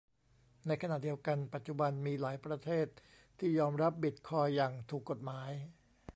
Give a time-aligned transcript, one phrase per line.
[0.81, 2.87] ขณะเดียวกันปัจจุบันมีหลายประเทศ
[3.39, 5.51] ที่ยอมรับบิตคอยน์อย่างถูกกฎหมาย